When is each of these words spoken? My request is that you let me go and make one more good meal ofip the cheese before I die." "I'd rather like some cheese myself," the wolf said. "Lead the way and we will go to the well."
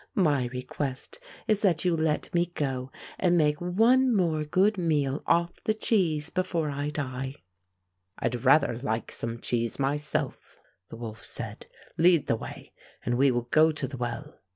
My 0.17 0.45
request 0.45 1.19
is 1.47 1.61
that 1.61 1.85
you 1.85 1.95
let 1.95 2.33
me 2.33 2.47
go 2.55 2.91
and 3.19 3.37
make 3.37 3.61
one 3.61 4.11
more 4.15 4.43
good 4.43 4.75
meal 4.75 5.21
ofip 5.27 5.57
the 5.65 5.75
cheese 5.75 6.31
before 6.31 6.71
I 6.71 6.89
die." 6.89 7.35
"I'd 8.17 8.43
rather 8.43 8.79
like 8.79 9.11
some 9.11 9.39
cheese 9.39 9.77
myself," 9.77 10.57
the 10.89 10.97
wolf 10.97 11.23
said. 11.23 11.67
"Lead 11.99 12.25
the 12.25 12.35
way 12.35 12.73
and 13.05 13.15
we 13.15 13.29
will 13.29 13.47
go 13.51 13.71
to 13.71 13.87
the 13.87 13.97
well." 13.97 14.39